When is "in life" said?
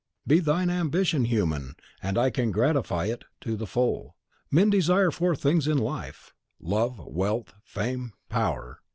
5.67-6.33